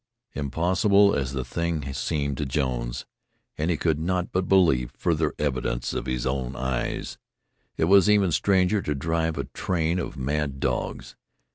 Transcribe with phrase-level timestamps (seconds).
[0.33, 3.05] Impossible as the thing seemed to Jones
[3.55, 7.19] and he could not but believe further evidence of his own' eyes
[7.77, 11.15] it was even stranger to drive a train of mad dogs.